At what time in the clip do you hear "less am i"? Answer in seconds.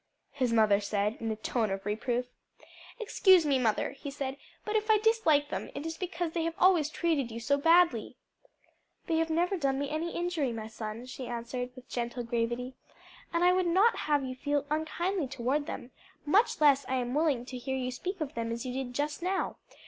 16.59-17.13